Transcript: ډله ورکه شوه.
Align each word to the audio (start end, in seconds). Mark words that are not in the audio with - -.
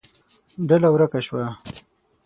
ډله 0.67 0.89
ورکه 0.93 1.19
شوه. 1.27 1.45